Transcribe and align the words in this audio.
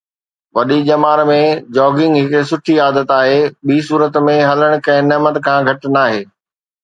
وڏي 0.55 0.77
ڄمار 0.87 1.19
۾ 1.29 1.35
جاگنگ 1.75 2.13
هڪ 2.21 2.33
سٺي 2.51 2.75
عادت 2.85 3.09
آهي 3.19 3.37
ٻي 3.65 3.77
صورت 3.89 4.15
۾ 4.31 4.37
هلڻ 4.49 4.71
ڪنهن 4.87 5.09
نعمت 5.13 5.35
کان 5.49 5.59
گهٽ 5.69 5.89
ناهي 5.99 6.21